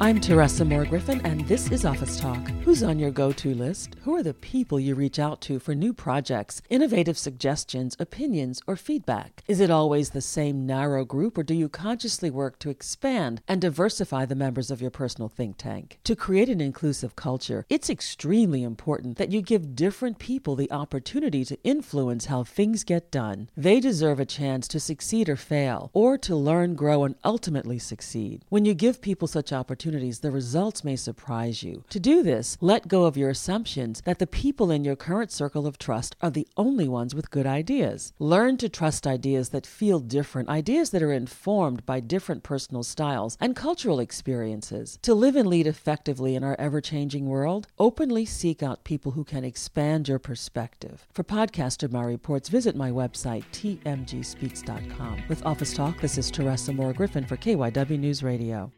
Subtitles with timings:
[0.00, 2.48] I'm Teresa Moore Griffin, and this is Office Talk.
[2.64, 3.94] Who's on your go to list?
[4.02, 8.74] Who are the people you reach out to for new projects, innovative suggestions, opinions, or
[8.74, 9.44] feedback?
[9.46, 13.60] Is it always the same narrow group, or do you consciously work to expand and
[13.60, 15.98] diversify the members of your personal think tank?
[16.04, 21.44] To create an inclusive culture, it's extremely important that you give different people the opportunity
[21.44, 23.50] to influence how things get done.
[23.56, 28.44] They deserve a chance to succeed or fail, or to learn, grow, and ultimately succeed.
[28.48, 31.82] When you give people such opportunities, the results may surprise you.
[31.90, 35.66] To do this, let go of your assumptions that the people in your current circle
[35.66, 38.12] of trust are the only ones with good ideas.
[38.18, 43.36] Learn to trust ideas that feel different, ideas that are informed by different personal styles
[43.40, 44.98] and cultural experiences.
[45.02, 49.24] To live and lead effectively in our ever changing world, openly seek out people who
[49.24, 51.08] can expand your perspective.
[51.12, 55.22] For podcaster my reports, visit my website, tmgspeaks.com.
[55.28, 58.70] With Office Talk, this is Teresa Moore Griffin for KYW News Radio.